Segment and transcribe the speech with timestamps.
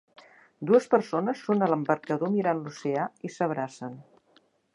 [0.69, 3.95] Dues persones són a l'embarcador mirant l'oceà i s'abracen